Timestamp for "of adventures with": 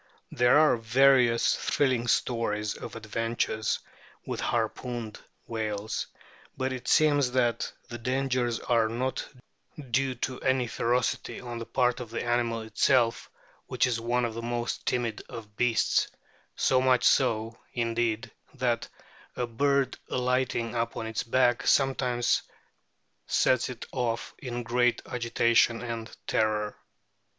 2.75-4.39